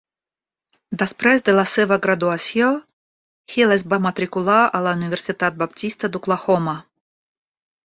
[1.01, 2.71] Després de la seva graduació,
[3.57, 6.77] Hill es va matricular a la Universitat Baptista d'Oklahoma.